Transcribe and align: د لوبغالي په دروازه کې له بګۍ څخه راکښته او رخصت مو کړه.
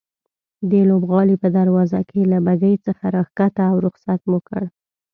د 0.69 0.71
لوبغالي 0.89 1.35
په 1.43 1.47
دروازه 1.57 1.99
کې 2.09 2.21
له 2.31 2.37
بګۍ 2.45 2.75
څخه 2.85 3.03
راکښته 3.15 3.63
او 3.71 3.75
رخصت 3.85 4.19
مو 4.29 4.39
کړه. 4.47 4.67